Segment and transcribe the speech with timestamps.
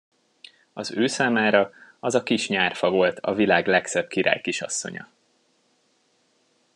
[0.73, 5.07] Az ő számára az a kis nyárfa volt a világ legszebb királykisasszonya.